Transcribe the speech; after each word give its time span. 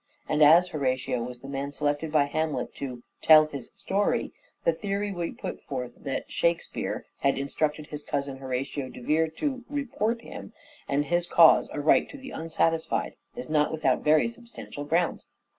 And 0.27 0.41
as 0.41 0.69
Horatio 0.69 1.21
was 1.21 1.41
the 1.41 1.47
man 1.47 1.71
selected 1.71 2.11
by 2.11 2.23
Hamlet 2.23 2.73
to" 2.77 3.03
tell 3.21 3.45
his 3.45 3.69
story," 3.75 4.33
the 4.63 4.73
theory 4.73 5.11
we 5.11 5.29
put 5.31 5.61
forward, 5.61 5.93
that" 5.97 6.31
Shake 6.31 6.63
speare" 6.63 7.05
had 7.21 7.37
instructed 7.37 7.85
his 7.91 8.01
cousin 8.01 8.37
Horatio 8.37 8.89
de 8.89 8.99
Vere 8.99 9.27
to" 9.37 9.63
report 9.69 10.21
him 10.21 10.53
and 10.87 11.05
his 11.05 11.27
cause 11.27 11.69
aright 11.69 12.09
to 12.09 12.17
the 12.17 12.31
unsatisfied," 12.31 13.13
is 13.35 13.47
not 13.47 13.71
without 13.71 14.01
very 14.03 14.27
substantial 14.27 14.85
grounds. 14.85 15.27